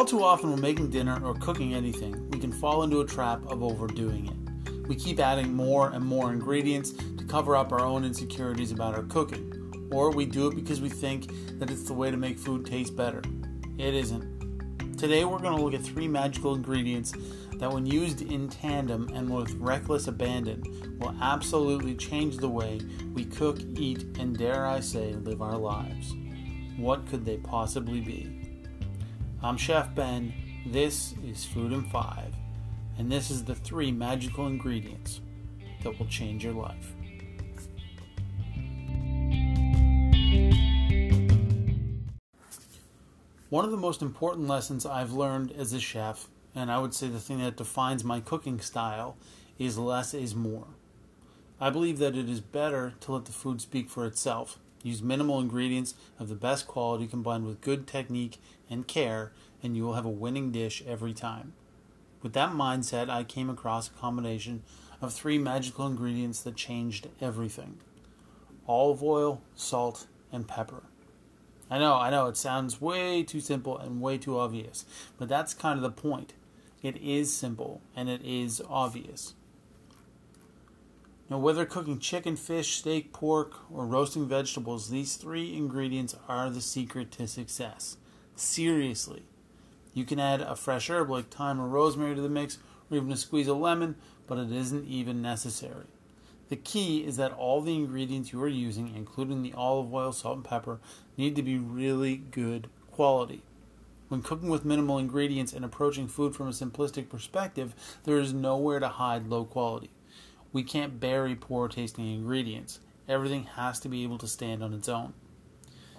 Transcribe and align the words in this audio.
All 0.00 0.06
too 0.06 0.24
often, 0.24 0.50
when 0.50 0.62
making 0.62 0.88
dinner 0.88 1.20
or 1.22 1.34
cooking 1.34 1.74
anything, 1.74 2.30
we 2.30 2.38
can 2.38 2.50
fall 2.50 2.84
into 2.84 3.02
a 3.02 3.06
trap 3.06 3.44
of 3.48 3.62
overdoing 3.62 4.28
it. 4.28 4.88
We 4.88 4.96
keep 4.96 5.20
adding 5.20 5.52
more 5.52 5.90
and 5.90 6.02
more 6.02 6.32
ingredients 6.32 6.92
to 6.92 7.24
cover 7.24 7.54
up 7.54 7.70
our 7.70 7.80
own 7.80 8.02
insecurities 8.02 8.72
about 8.72 8.94
our 8.94 9.02
cooking, 9.02 9.90
or 9.92 10.10
we 10.10 10.24
do 10.24 10.48
it 10.48 10.54
because 10.54 10.80
we 10.80 10.88
think 10.88 11.30
that 11.58 11.70
it's 11.70 11.82
the 11.82 11.92
way 11.92 12.10
to 12.10 12.16
make 12.16 12.38
food 12.38 12.64
taste 12.64 12.96
better. 12.96 13.20
It 13.76 13.92
isn't. 13.92 14.96
Today, 14.96 15.26
we're 15.26 15.38
going 15.38 15.54
to 15.54 15.62
look 15.62 15.74
at 15.74 15.82
three 15.82 16.08
magical 16.08 16.54
ingredients 16.54 17.12
that, 17.56 17.70
when 17.70 17.84
used 17.84 18.22
in 18.22 18.48
tandem 18.48 19.10
and 19.12 19.28
with 19.28 19.52
reckless 19.56 20.08
abandon, 20.08 20.96
will 20.98 21.14
absolutely 21.20 21.94
change 21.94 22.38
the 22.38 22.48
way 22.48 22.80
we 23.12 23.26
cook, 23.26 23.58
eat, 23.76 24.16
and 24.18 24.38
dare 24.38 24.64
I 24.64 24.80
say, 24.80 25.12
live 25.12 25.42
our 25.42 25.58
lives. 25.58 26.14
What 26.78 27.06
could 27.06 27.26
they 27.26 27.36
possibly 27.36 28.00
be? 28.00 28.39
I'm 29.42 29.56
Chef 29.56 29.94
Ben. 29.94 30.34
This 30.66 31.14
is 31.24 31.46
Food 31.46 31.72
in 31.72 31.84
Five, 31.84 32.34
and 32.98 33.10
this 33.10 33.30
is 33.30 33.42
the 33.42 33.54
three 33.54 33.90
magical 33.90 34.46
ingredients 34.46 35.22
that 35.82 35.98
will 35.98 36.08
change 36.08 36.44
your 36.44 36.52
life. 36.52 36.92
One 43.48 43.64
of 43.64 43.70
the 43.70 43.78
most 43.78 44.02
important 44.02 44.46
lessons 44.46 44.84
I've 44.84 45.12
learned 45.12 45.52
as 45.52 45.72
a 45.72 45.80
chef, 45.80 46.28
and 46.54 46.70
I 46.70 46.76
would 46.76 46.92
say 46.92 47.08
the 47.08 47.18
thing 47.18 47.38
that 47.38 47.56
defines 47.56 48.04
my 48.04 48.20
cooking 48.20 48.60
style, 48.60 49.16
is 49.58 49.78
less 49.78 50.12
is 50.12 50.34
more. 50.34 50.66
I 51.58 51.70
believe 51.70 51.98
that 52.00 52.14
it 52.14 52.28
is 52.28 52.42
better 52.42 52.92
to 53.00 53.12
let 53.12 53.24
the 53.24 53.32
food 53.32 53.62
speak 53.62 53.88
for 53.88 54.04
itself 54.04 54.58
Use 54.82 55.02
minimal 55.02 55.40
ingredients 55.40 55.94
of 56.18 56.28
the 56.28 56.34
best 56.34 56.66
quality 56.66 57.06
combined 57.06 57.46
with 57.46 57.60
good 57.60 57.86
technique 57.86 58.40
and 58.68 58.86
care, 58.86 59.32
and 59.62 59.76
you 59.76 59.84
will 59.84 59.94
have 59.94 60.06
a 60.06 60.10
winning 60.10 60.50
dish 60.50 60.82
every 60.86 61.12
time. 61.12 61.52
With 62.22 62.32
that 62.34 62.52
mindset, 62.52 63.08
I 63.08 63.24
came 63.24 63.50
across 63.50 63.88
a 63.88 63.92
combination 63.92 64.62
of 65.00 65.12
three 65.12 65.38
magical 65.38 65.86
ingredients 65.86 66.40
that 66.42 66.56
changed 66.56 67.08
everything 67.20 67.78
olive 68.66 69.02
oil, 69.02 69.42
salt, 69.56 70.06
and 70.30 70.46
pepper. 70.46 70.84
I 71.68 71.78
know, 71.78 71.94
I 71.94 72.10
know, 72.10 72.26
it 72.26 72.36
sounds 72.36 72.80
way 72.80 73.22
too 73.22 73.40
simple 73.40 73.76
and 73.76 74.00
way 74.00 74.16
too 74.16 74.38
obvious, 74.38 74.84
but 75.18 75.28
that's 75.28 75.54
kind 75.54 75.76
of 75.76 75.82
the 75.82 75.90
point. 75.90 76.34
It 76.82 76.96
is 76.96 77.32
simple 77.32 77.80
and 77.96 78.08
it 78.08 78.22
is 78.22 78.62
obvious. 78.68 79.34
Now, 81.30 81.38
whether 81.38 81.64
cooking 81.64 82.00
chicken, 82.00 82.34
fish, 82.34 82.78
steak, 82.78 83.12
pork, 83.12 83.52
or 83.72 83.86
roasting 83.86 84.26
vegetables, 84.26 84.90
these 84.90 85.14
three 85.14 85.56
ingredients 85.56 86.16
are 86.26 86.50
the 86.50 86.60
secret 86.60 87.12
to 87.12 87.28
success. 87.28 87.96
Seriously. 88.34 89.22
You 89.94 90.04
can 90.04 90.18
add 90.18 90.40
a 90.40 90.56
fresh 90.56 90.90
herb 90.90 91.08
like 91.08 91.30
thyme 91.30 91.60
or 91.60 91.68
rosemary 91.68 92.16
to 92.16 92.20
the 92.20 92.28
mix, 92.28 92.58
or 92.90 92.96
even 92.96 93.12
a 93.12 93.16
squeeze 93.16 93.46
of 93.46 93.58
lemon, 93.58 93.94
but 94.26 94.38
it 94.38 94.50
isn't 94.50 94.88
even 94.88 95.22
necessary. 95.22 95.86
The 96.48 96.56
key 96.56 97.04
is 97.04 97.16
that 97.18 97.32
all 97.32 97.60
the 97.60 97.76
ingredients 97.76 98.32
you 98.32 98.42
are 98.42 98.48
using, 98.48 98.92
including 98.96 99.42
the 99.42 99.52
olive 99.52 99.94
oil, 99.94 100.10
salt, 100.10 100.34
and 100.34 100.44
pepper, 100.44 100.80
need 101.16 101.36
to 101.36 101.42
be 101.42 101.58
really 101.58 102.16
good 102.16 102.68
quality. 102.90 103.44
When 104.08 104.22
cooking 104.22 104.48
with 104.48 104.64
minimal 104.64 104.98
ingredients 104.98 105.52
and 105.52 105.64
approaching 105.64 106.08
food 106.08 106.34
from 106.34 106.48
a 106.48 106.50
simplistic 106.50 107.08
perspective, 107.08 107.76
there 108.02 108.18
is 108.18 108.32
nowhere 108.32 108.80
to 108.80 108.88
hide 108.88 109.28
low 109.28 109.44
quality. 109.44 109.90
We 110.52 110.62
can't 110.62 111.00
bury 111.00 111.34
poor 111.34 111.68
tasting 111.68 112.12
ingredients. 112.12 112.80
Everything 113.08 113.44
has 113.56 113.80
to 113.80 113.88
be 113.88 114.02
able 114.02 114.18
to 114.18 114.26
stand 114.26 114.62
on 114.62 114.72
its 114.72 114.88
own. 114.88 115.14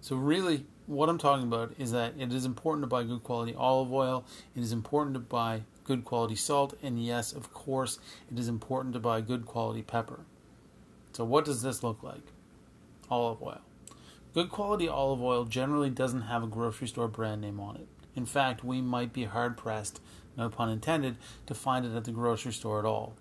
So, 0.00 0.16
really, 0.16 0.66
what 0.86 1.08
I'm 1.08 1.18
talking 1.18 1.46
about 1.46 1.74
is 1.78 1.92
that 1.92 2.14
it 2.18 2.32
is 2.32 2.44
important 2.44 2.82
to 2.82 2.88
buy 2.88 3.04
good 3.04 3.22
quality 3.22 3.54
olive 3.54 3.92
oil, 3.92 4.24
it 4.56 4.60
is 4.60 4.72
important 4.72 5.14
to 5.14 5.20
buy 5.20 5.62
good 5.84 6.04
quality 6.04 6.34
salt, 6.34 6.76
and 6.82 7.04
yes, 7.04 7.32
of 7.32 7.52
course, 7.52 7.98
it 8.30 8.38
is 8.38 8.48
important 8.48 8.94
to 8.94 9.00
buy 9.00 9.20
good 9.20 9.46
quality 9.46 9.82
pepper. 9.82 10.20
So, 11.12 11.24
what 11.24 11.44
does 11.44 11.62
this 11.62 11.82
look 11.82 12.02
like? 12.02 12.32
Olive 13.10 13.42
oil. 13.42 13.60
Good 14.34 14.48
quality 14.48 14.88
olive 14.88 15.22
oil 15.22 15.44
generally 15.44 15.90
doesn't 15.90 16.22
have 16.22 16.42
a 16.42 16.46
grocery 16.46 16.88
store 16.88 17.08
brand 17.08 17.42
name 17.42 17.60
on 17.60 17.76
it. 17.76 17.86
In 18.16 18.26
fact, 18.26 18.64
we 18.64 18.80
might 18.80 19.12
be 19.12 19.24
hard 19.24 19.56
pressed, 19.56 20.00
no 20.36 20.48
pun 20.48 20.70
intended, 20.70 21.16
to 21.46 21.54
find 21.54 21.84
it 21.84 21.94
at 21.94 22.04
the 22.04 22.12
grocery 22.12 22.52
store 22.52 22.78
at 22.78 22.84
all. 22.84 23.14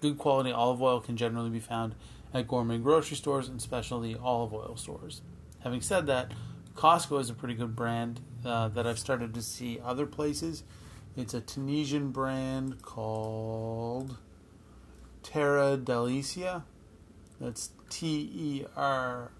Good 0.00 0.18
quality 0.18 0.52
olive 0.52 0.82
oil 0.82 1.00
can 1.00 1.16
generally 1.16 1.50
be 1.50 1.60
found 1.60 1.94
at 2.34 2.46
gourmet 2.46 2.78
grocery 2.78 3.16
stores 3.16 3.48
and 3.48 3.60
specialty 3.60 4.16
olive 4.16 4.52
oil 4.52 4.76
stores. 4.76 5.22
Having 5.60 5.80
said 5.80 6.06
that, 6.06 6.32
Costco 6.74 7.20
is 7.20 7.30
a 7.30 7.34
pretty 7.34 7.54
good 7.54 7.74
brand 7.74 8.20
uh, 8.44 8.68
that 8.68 8.86
I've 8.86 8.98
started 8.98 9.32
to 9.34 9.42
see 9.42 9.80
other 9.82 10.06
places. 10.06 10.62
It's 11.16 11.32
a 11.32 11.40
Tunisian 11.40 12.10
brand 12.10 12.82
called 12.82 14.18
Terra 15.22 15.78
Delyssa. 15.78 16.62
That's 17.40 17.70
T 17.88 18.30
E 18.34 18.66
R 18.76 19.30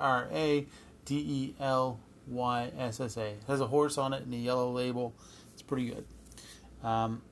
R 0.00 0.28
A 0.32 0.66
D 1.04 1.14
E 1.16 1.54
L 1.60 2.00
Y 2.26 2.72
S 2.76 2.98
S 3.00 3.16
A. 3.16 3.26
It 3.26 3.42
has 3.46 3.60
a 3.60 3.68
horse 3.68 3.96
on 3.96 4.12
it 4.12 4.24
and 4.24 4.34
a 4.34 4.36
yellow 4.36 4.70
label. 4.72 5.14
It's 5.52 5.62
pretty 5.62 5.86
good. 5.86 6.04
Um, 6.82 7.22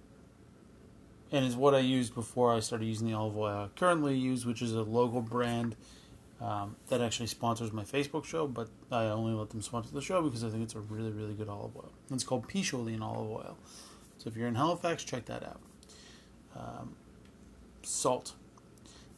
and 1.32 1.46
is 1.46 1.56
what 1.56 1.74
I 1.74 1.78
used 1.78 2.14
before 2.14 2.54
I 2.54 2.60
started 2.60 2.84
using 2.84 3.08
the 3.08 3.14
olive 3.14 3.36
oil 3.36 3.56
I 3.56 3.78
currently 3.78 4.16
use, 4.16 4.44
which 4.44 4.60
is 4.60 4.74
a 4.74 4.82
local 4.82 5.22
brand 5.22 5.74
um, 6.40 6.76
that 6.88 7.00
actually 7.00 7.28
sponsors 7.28 7.72
my 7.72 7.84
Facebook 7.84 8.24
show, 8.24 8.46
but 8.46 8.68
I 8.90 9.04
only 9.04 9.32
let 9.32 9.50
them 9.50 9.62
sponsor 9.62 9.94
the 9.94 10.02
show 10.02 10.22
because 10.22 10.44
I 10.44 10.50
think 10.50 10.62
it's 10.62 10.74
a 10.74 10.80
really, 10.80 11.10
really 11.10 11.34
good 11.34 11.48
olive 11.48 11.74
oil. 11.76 11.92
It's 12.10 12.24
called 12.24 12.48
Picholine 12.48 13.00
olive 13.00 13.30
oil. 13.30 13.58
So 14.18 14.28
if 14.28 14.36
you're 14.36 14.48
in 14.48 14.56
Halifax, 14.56 15.04
check 15.04 15.24
that 15.26 15.42
out. 15.42 15.60
Um, 16.54 16.96
salt. 17.82 18.34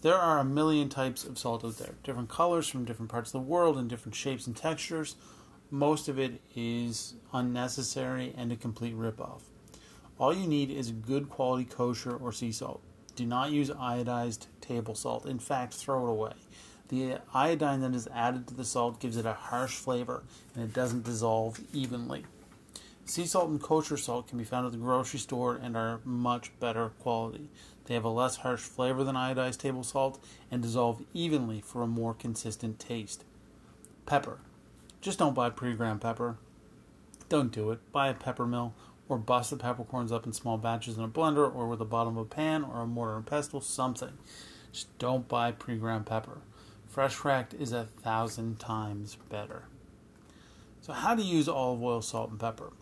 There 0.03 0.17
are 0.17 0.39
a 0.39 0.45
million 0.45 0.91
types 0.91 1.25
of 1.25 1.39
salt 1.39 1.65
out 1.65 1.79
there, 1.79 1.95
different 2.05 2.29
colors 2.29 2.69
from 2.69 2.85
different 2.85 3.11
parts 3.11 3.31
of 3.35 3.41
the 3.41 3.49
world 3.49 3.79
and 3.79 3.89
different 3.89 4.15
shapes 4.15 4.47
and 4.47 4.55
textures. 4.55 5.17
Most 5.71 6.09
of 6.09 6.19
it 6.19 6.43
is 6.55 7.15
unnecessary 7.33 8.35
and 8.37 8.53
a 8.53 8.57
complete 8.57 8.95
ripoff. 8.97 9.41
All 10.19 10.33
you 10.33 10.47
need 10.47 10.71
is 10.71 10.93
good 10.93 11.29
quality 11.29 11.65
kosher 11.65 12.17
or 12.17 12.33
sea 12.33 12.53
salt. 12.53 12.81
Do 13.17 13.27
not 13.27 13.51
use 13.51 13.71
iodized 13.71 14.47
table 14.61 14.95
salt. 14.95 15.27
In 15.27 15.39
fact, 15.39 15.75
throw 15.75 16.07
it 16.07 16.11
away. 16.11 16.33
The 16.89 17.19
iodine 17.33 17.81
that 17.81 17.95
is 17.95 18.09
added 18.15 18.47
to 18.49 18.55
the 18.55 18.65
salt 18.65 19.01
gives 19.01 19.17
it 19.17 19.27
a 19.27 19.33
harsh 19.33 19.75
flavor 19.75 20.23
and 20.55 20.65
it 20.65 20.73
doesn't 20.73 21.05
dissolve 21.05 21.61
evenly. 21.73 22.27
Sea 23.07 23.27
salt 23.27 23.51
and 23.51 23.61
kosher 23.61 23.97
salt 23.97 24.29
can 24.29 24.39
be 24.39 24.45
found 24.45 24.67
at 24.67 24.73
the 24.73 24.79
grocery 24.79 25.19
store 25.19 25.57
and 25.57 25.77
are 25.77 26.01
much 26.05 26.59
better 26.61 26.91
quality. 27.01 27.51
They 27.85 27.95
have 27.95 28.05
a 28.05 28.09
less 28.09 28.37
harsh 28.37 28.63
flavor 28.63 29.05
than 29.05 29.15
iodized 29.15 29.59
table 29.59 29.83
salt 29.83 30.23
and 30.51 30.63
dissolve 30.63 31.03
evenly 31.13 31.61
for 31.61 31.83
a 31.83 31.87
more 31.87 32.15
consistent 32.15 32.79
taste. 32.79 33.25
Pepper. 34.07 34.39
Just 35.01 35.19
don't 35.19 35.35
buy 35.35 35.51
pre 35.51 35.75
ground 35.75 36.01
pepper. 36.01 36.39
Don't 37.29 37.53
do 37.53 37.71
it. 37.73 37.81
Buy 37.93 38.09
a 38.09 38.15
pepper 38.15 38.47
mill 38.47 38.75
or 39.09 39.19
bust 39.19 39.51
the 39.51 39.57
peppercorns 39.57 40.13
up 40.13 40.27
in 40.27 40.33
small 40.33 40.57
batches 40.57 40.97
in 40.97 41.05
a 41.05 41.09
blender 41.09 41.55
or 41.55 41.67
with 41.67 41.79
the 41.79 41.85
bottom 41.85 42.17
of 42.17 42.27
a 42.27 42.29
pan 42.29 42.65
or 42.65 42.81
a 42.81 42.87
mortar 42.87 43.17
and 43.17 43.27
pestle, 43.27 43.61
something. 43.61 44.13
Just 44.73 44.97
don't 44.99 45.29
buy 45.29 45.53
pre 45.53 45.77
ground 45.77 46.07
pepper. 46.07 46.39
Fresh 46.87 47.17
cracked 47.17 47.55
is 47.55 47.73
a 47.73 47.85
thousand 47.85 48.59
times 48.59 49.17
better. 49.29 49.65
So, 50.81 50.93
how 50.93 51.15
to 51.15 51.23
use 51.23 51.49
olive 51.49 51.83
oil, 51.83 52.03
salt, 52.03 52.31
and 52.31 52.39
pepper? 52.39 52.73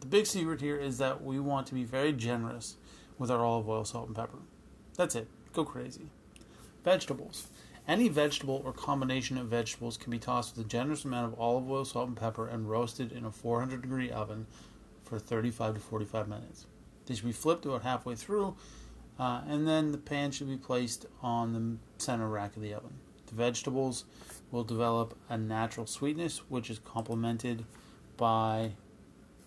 The 0.00 0.06
big 0.06 0.26
secret 0.26 0.60
here 0.60 0.76
is 0.76 0.98
that 0.98 1.22
we 1.22 1.38
want 1.38 1.66
to 1.68 1.74
be 1.74 1.84
very 1.84 2.12
generous 2.12 2.76
with 3.18 3.30
our 3.30 3.44
olive 3.44 3.68
oil, 3.68 3.84
salt, 3.84 4.08
and 4.08 4.16
pepper. 4.16 4.38
That's 4.96 5.14
it. 5.14 5.28
Go 5.52 5.64
crazy. 5.64 6.10
Vegetables. 6.84 7.46
Any 7.86 8.08
vegetable 8.08 8.62
or 8.64 8.72
combination 8.72 9.38
of 9.38 9.46
vegetables 9.46 9.96
can 9.96 10.10
be 10.10 10.18
tossed 10.18 10.56
with 10.56 10.66
a 10.66 10.68
generous 10.68 11.04
amount 11.04 11.32
of 11.32 11.40
olive 11.40 11.70
oil, 11.70 11.84
salt, 11.84 12.08
and 12.08 12.16
pepper 12.16 12.48
and 12.48 12.68
roasted 12.68 13.12
in 13.12 13.24
a 13.24 13.30
400 13.30 13.82
degree 13.82 14.10
oven 14.10 14.46
for 15.12 15.18
35 15.18 15.74
to 15.74 15.80
45 15.80 16.26
minutes. 16.26 16.66
They 17.04 17.14
should 17.14 17.26
be 17.26 17.32
flipped 17.32 17.66
about 17.66 17.82
halfway 17.82 18.14
through, 18.14 18.56
uh, 19.18 19.42
and 19.46 19.68
then 19.68 19.92
the 19.92 19.98
pan 19.98 20.30
should 20.30 20.48
be 20.48 20.56
placed 20.56 21.04
on 21.20 21.52
the 21.52 22.02
center 22.02 22.26
rack 22.26 22.56
of 22.56 22.62
the 22.62 22.72
oven. 22.72 22.94
The 23.26 23.34
vegetables 23.34 24.06
will 24.50 24.64
develop 24.64 25.14
a 25.28 25.36
natural 25.36 25.84
sweetness, 25.84 26.38
which 26.48 26.70
is 26.70 26.78
complemented 26.78 27.66
by 28.16 28.72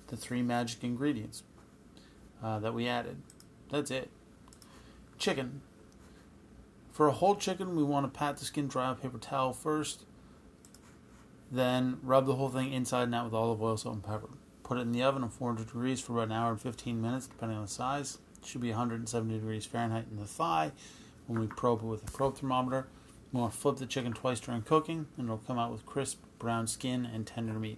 the 0.06 0.16
three 0.16 0.44
magic 0.44 0.84
ingredients 0.84 1.42
uh, 2.44 2.60
that 2.60 2.76
we 2.76 2.88
added. 2.88 3.18
That's 3.72 3.90
it. 3.90 4.12
Chicken. 5.18 5.64
For 6.92 7.08
a 7.08 7.12
whole 7.12 7.36
chicken, 7.36 7.76
we 7.76 7.82
want 7.82 8.06
to 8.06 8.16
pat 8.16 8.38
the 8.38 8.46
skin 8.46 8.68
dry 8.68 8.86
on 8.86 8.98
paper 8.98 9.18
towel 9.18 9.52
first, 9.52 10.06
then 11.52 11.98
rub 12.04 12.28
the 12.28 12.36
whole 12.36 12.50
thing 12.50 12.72
inside 12.72 13.06
and 13.06 13.16
out 13.16 13.26
with 13.26 13.34
olive 13.34 13.64
oil, 13.64 13.78
salt, 13.78 13.96
and 13.96 14.04
pepper. 14.04 14.30
Put 14.66 14.80
it 14.80 14.82
in 14.82 14.94
the 14.94 15.04
oven 15.04 15.24
at 15.24 15.32
400 15.32 15.68
degrees 15.68 16.02
for 16.02 16.14
about 16.14 16.24
an 16.24 16.32
hour 16.32 16.50
and 16.50 16.60
15 16.60 17.00
minutes, 17.00 17.28
depending 17.28 17.56
on 17.56 17.66
the 17.66 17.72
size. 17.72 18.18
It 18.42 18.48
should 18.48 18.62
be 18.62 18.72
170 18.72 19.36
degrees 19.36 19.64
Fahrenheit 19.64 20.08
in 20.10 20.18
the 20.18 20.26
thigh. 20.26 20.72
When 21.28 21.40
we 21.40 21.46
probe 21.46 21.82
it 21.84 21.86
with 21.86 22.02
a 22.02 22.12
probe 22.12 22.40
thermometer, 22.40 22.88
we 23.32 23.42
to 23.42 23.50
flip 23.52 23.78
the 23.78 23.86
chicken 23.86 24.14
twice 24.14 24.40
during 24.40 24.64
cooking, 24.64 25.06
and 25.18 25.28
it'll 25.28 25.38
come 25.38 25.60
out 25.60 25.72
with 25.72 25.86
crisp 25.86 26.24
brown 26.40 26.66
skin 26.66 27.06
and 27.06 27.28
tender 27.28 27.54
meat. 27.60 27.78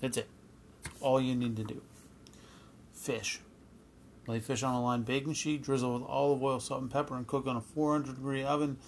That's 0.00 0.16
it. 0.16 0.28
All 1.02 1.20
you 1.20 1.34
need 1.34 1.56
to 1.56 1.64
do. 1.64 1.82
fish. 2.94 3.40
Lay 4.26 4.40
fish 4.40 4.62
on 4.62 4.74
a 4.74 4.82
lined 4.82 5.04
baking 5.04 5.34
sheet, 5.34 5.62
drizzle 5.62 5.92
with 5.92 6.08
olive 6.08 6.42
oil, 6.42 6.58
salt, 6.58 6.80
and 6.80 6.90
pepper, 6.90 7.16
and 7.16 7.26
cook 7.26 7.46
on 7.46 7.56
a 7.56 7.60
400 7.60 8.16
degree 8.16 8.44
oven 8.44 8.78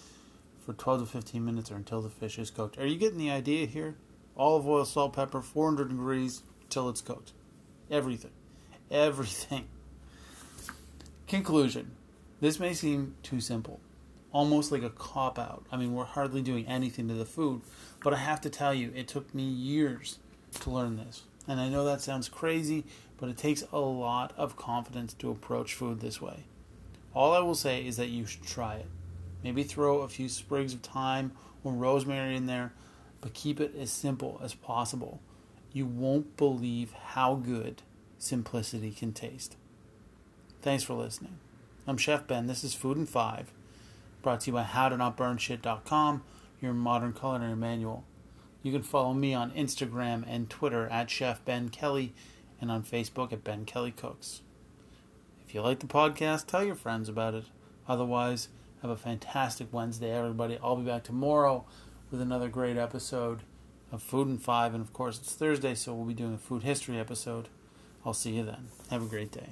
for 0.65 0.73
12 0.73 1.01
to 1.01 1.07
15 1.07 1.45
minutes 1.45 1.71
or 1.71 1.77
until 1.77 2.01
the 2.01 2.09
fish 2.09 2.39
is 2.39 2.51
cooked. 2.51 2.79
Are 2.79 2.87
you 2.87 2.97
getting 2.97 3.19
the 3.19 3.31
idea 3.31 3.67
here? 3.67 3.97
Olive 4.39 4.67
oil, 4.67 4.87
salt, 4.87 5.13
pepper, 5.13 5.43
400 5.43 5.91
degrees 5.91 6.43
till 6.71 6.89
it's 6.89 7.01
cooked. 7.01 7.33
Everything. 7.91 8.31
Everything. 8.91 9.67
Conclusion 11.27 11.93
This 12.41 12.59
may 12.59 12.73
seem 12.73 13.15
too 13.23 13.41
simple, 13.41 13.81
almost 14.33 14.73
like 14.73 14.83
a 14.83 14.91
cop 14.91 15.39
out. 15.39 15.65
I 15.71 15.77
mean, 15.77 15.95
we're 15.95 16.05
hardly 16.05 16.43
doing 16.43 16.67
anything 16.67 17.09
to 17.09 17.15
the 17.15 17.25
food, 17.25 17.63
but 18.03 18.15
I 18.15 18.19
have 18.19 18.41
to 18.43 18.51
tell 18.51 18.73
you, 18.75 18.93
it 18.95 19.09
took 19.09 19.35
me 19.35 19.45
years 19.45 20.19
to 20.61 20.71
learn 20.71 20.97
this. 20.97 21.23
And 21.47 21.61
I 21.61 21.69
know 21.69 21.85
that 21.85 22.01
sounds 22.01 22.29
crazy, 22.29 22.85
but 23.19 23.29
it 23.29 23.37
takes 23.37 23.65
a 23.73 23.79
lot 23.79 24.33
of 24.37 24.57
confidence 24.57 25.13
to 25.15 25.31
approach 25.31 25.75
food 25.75 26.01
this 26.01 26.21
way. 26.21 26.45
All 27.15 27.33
I 27.33 27.41
will 27.41 27.55
say 27.55 27.85
is 27.87 27.97
that 27.97 28.09
you 28.09 28.25
should 28.27 28.45
try 28.45 28.77
it. 28.77 28.87
Maybe 29.43 29.63
throw 29.63 30.01
a 30.01 30.09
few 30.09 30.29
sprigs 30.29 30.75
of 30.75 30.81
thyme 30.81 31.33
or 31.65 31.73
rosemary 31.73 32.37
in 32.37 32.47
there, 32.47 32.73
but 33.21 33.35
keep 33.35 33.61
it 33.61 33.75
as 33.79 33.91
simple 33.91 34.41
as 34.43 34.55
possible. 34.55 35.21
You 35.73 35.87
won't 35.87 36.37
believe 36.37 36.93
how 36.93 37.37
good 37.37 37.83
simplicity 38.19 38.91
can 38.91 39.13
taste. 39.13 39.57
Thanks 40.63 40.83
for 40.83 40.95
listening. 40.95 41.39
I'm 41.87 41.97
Chef 41.97 42.27
Ben. 42.27 42.49
This 42.49 42.65
is 42.65 42.75
Food 42.75 42.97
in 42.97 43.07
Five, 43.07 43.53
brought 44.21 44.41
to 44.41 44.47
you 44.49 44.55
by 44.55 44.65
HowToNotBurnShit.com, 44.65 46.25
your 46.61 46.73
modern 46.73 47.13
culinary 47.13 47.55
manual. 47.55 48.05
You 48.65 48.73
can 48.73 48.83
follow 48.83 49.15
me 49.15 49.33
on 49.33 49.53
Instagram 49.53 50.25
and 50.27 50.51
Twitter 50.51 50.89
at 50.89 51.09
Chef 51.09 51.45
Ben 51.45 51.69
Kelly 51.69 52.15
and 52.61 52.69
on 52.69 52.83
Facebook 52.83 53.33
at 53.33 53.45
Ben 53.45 53.65
Kelly 53.65 53.93
Cooks. 53.93 54.43
If 55.47 55.55
you 55.55 55.63
like 55.63 55.79
the 55.79 55.87
podcast, 55.87 56.47
tell 56.47 56.65
your 56.65 56.75
friends 56.75 57.09
about 57.09 57.35
it. 57.35 57.45
Otherwise, 57.89 58.49
have 58.83 58.91
a 58.91 58.97
fantastic 58.97 59.73
Wednesday, 59.73 60.11
everybody. 60.11 60.59
I'll 60.63 60.77
be 60.77 60.85
back 60.85 61.05
tomorrow 61.05 61.65
with 62.11 62.21
another 62.21 62.49
great 62.49 62.77
episode 62.77 63.43
of 63.93 64.03
Food 64.03 64.29
in 64.29 64.39
Five. 64.39 64.75
And 64.75 64.83
of 64.83 64.93
course, 64.93 65.19
it's 65.19 65.35
Thursday, 65.35 65.75
so 65.75 65.95
we'll 65.95 66.07
be 66.07 66.15
doing 66.15 66.35
a 66.35 66.39
food 66.39 66.63
history 66.63 66.99
episode. 66.99 67.49
I'll 68.05 68.15
see 68.15 68.33
you 68.33 68.45
then. 68.45 68.69
Have 68.91 69.03
a 69.03 69.07
great 69.07 69.33
day. 69.33 69.51